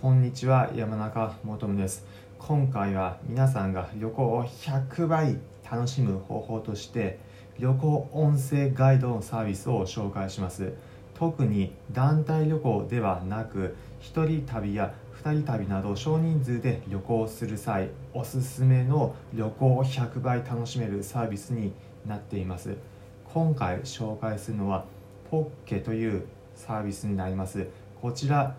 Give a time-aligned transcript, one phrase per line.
[0.00, 2.06] こんにちは山中もとむです。
[2.38, 7.18] 今回は皆さんが旅行を100倍楽しむ方法として
[7.58, 10.72] 旅行音声ガイドのサービスを紹介します。
[11.14, 21.72] 特に団体旅行ではなく1人旅や2人旅など少人数で旅行する際おすすめの旅行を100倍楽しめるサービスに
[22.06, 22.76] なっています。
[23.24, 24.84] 今回紹介するのは
[25.28, 26.24] ポッケという
[26.54, 27.66] サービスになります。
[28.00, 28.54] こちら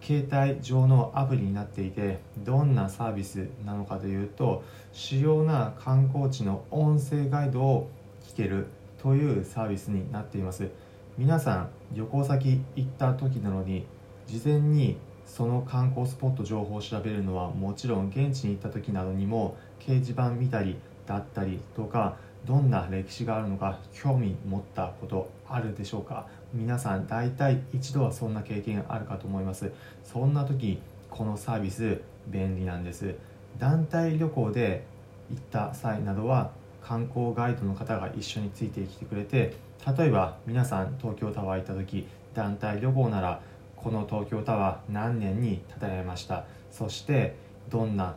[0.00, 4.62] 携帯上のアプリになっていてどんなサービスなのかというと
[4.92, 7.90] 主要な観光地の音声ガイドを
[8.24, 8.66] 聞ける
[9.02, 10.70] というサービスになっています。
[11.18, 13.84] 皆さん旅行先行った時なのに
[14.26, 20.76] 事前にその観光スポット情報を調べるのはもちろん現地に行った時などにも掲示板見たり
[21.06, 22.16] だったりとか
[22.46, 26.26] どんな歴史があるのか興味持ったことあるでしょうか？
[26.52, 29.70] 皆さん大体一度はそんな経験あるかと思います。
[30.04, 30.80] そんな時
[31.10, 33.14] このサービス便利なんです。
[33.58, 34.84] 団体旅行で
[35.30, 36.50] 行った際などは
[36.82, 39.54] 観光ガイドの方が一緒についてきてくれて
[39.96, 43.42] 例えば皆さん東京タワー行った時団体旅行なら
[43.76, 46.44] この東京タワー何年に建てられました？
[46.70, 47.36] そして
[47.68, 48.16] どんな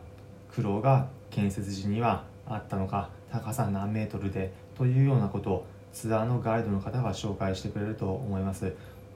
[0.50, 3.10] 苦労が建設時にはあったのか？
[3.34, 8.72] 高さ何メートルでというようなことをツアーのガイドの方が紹介してくれると思います。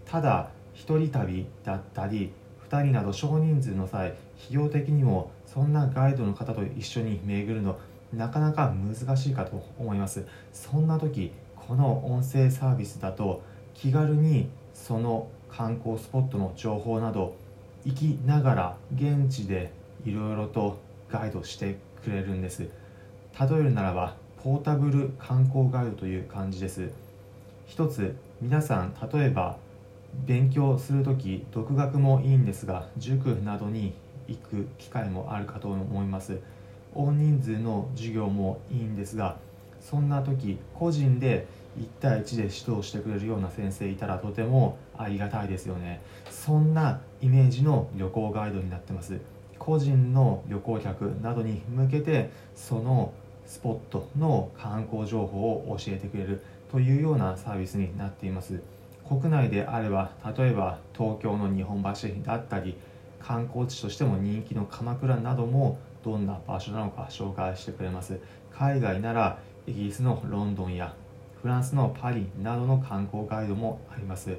[0.06, 2.32] ただ1人旅だったり
[2.68, 4.18] 2人など少人数の際費
[4.50, 7.78] 用的にもそんなガイドの方と一緒に巡るの
[8.12, 10.26] なかなか難しいかと思います。
[10.52, 13.42] そんな時この音声サービスだと
[13.74, 17.36] 気軽にその観光スポットの情報など
[17.84, 19.70] 行きながら現地で
[20.04, 22.68] いろいろとガイドしてくれるんです。
[23.40, 26.90] 例えるならばポータブル観光ガイドという感じです。
[27.66, 29.58] 一つ皆さん例えば
[30.26, 33.94] 勉強する時独学もいいんですが塾などに
[34.26, 36.40] 行く機会もあるかと思います。
[36.94, 39.36] 大人数の授業もいいんですが
[39.80, 41.46] そんな時個人で
[41.78, 46.00] 1対1で指導してくれるような先生いたらとてもありがたいですよね。
[46.28, 49.20] そんなイメージの旅行ガイドになってます。
[49.60, 53.12] 個人の旅行客などに向けてその
[53.48, 58.60] スポットの観光情報を教えてくれるというようなサービスになっています。
[59.08, 62.76] 国内であれば例えば東京の日本橋だったり
[63.18, 68.20] 観光地としても人気の鎌倉などもどんな場所なのか紹介してくれます。
[68.52, 70.94] 海外ならイギリスのロンドンや
[71.40, 74.36] フランスのパリなどの観光ガイドもあります。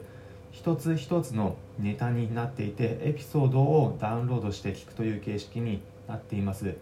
[0.52, 6.75] 一つ一つのネタになっていてエピソードをダウンロードして聞くという形式になっています。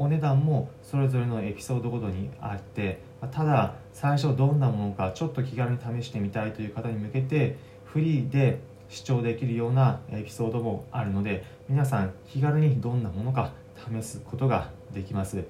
[0.00, 13.52] お値段もそれぞれのエピソードごとにあってただ最初どんなものかちょっと気軽に試してみたいという方に向けてフリーで視聴できるようなエピソードもあるので皆さん気軽にどんなものか
[13.92, 15.44] 試すことができます。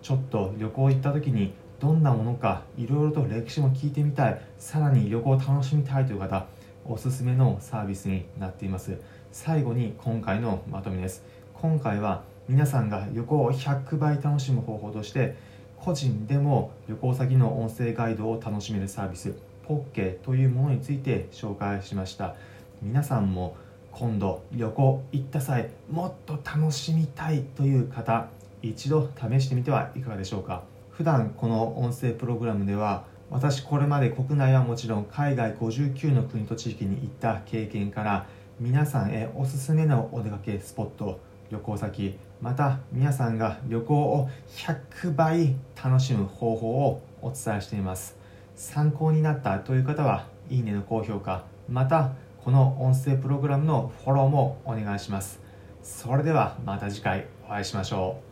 [0.00, 6.46] ちょっと旅行行った時にどんなものかいろいろと歴史も聞いてみたいさらに旅行を楽しみたいという方
[6.86, 8.98] おすすめのサービスになっています。
[9.32, 11.22] 最後に今回のまとめです。
[11.52, 15.36] 今回は皆さんが旅行を100倍楽しむ方法として
[15.76, 19.34] 個人でも旅行先の音声ガイドを楽しめるサービス
[19.66, 22.34] ポッケというものについて紹介しました。
[22.82, 23.56] 皆さんも
[23.92, 28.28] 今度旅行行った際もっと楽しみたいという方
[28.62, 30.62] 一度試してみてはいかがでしょうか。
[30.90, 38.26] 普段この音声プログラムでは私これまで国内はもちろん海外59の国と地域に行った経験から
[38.60, 41.18] 皆さんへおすすめのお出かけスポット
[41.52, 48.16] 旅行先また皆さんが旅行を100倍楽しむ方法をお伝えしています。
[48.56, 52.12] 参考になったという方はいいねの高評価また
[52.42, 55.40] この音声プログラムのフォローもお願いします。
[55.82, 58.31] それではまた次回お会いしましょう。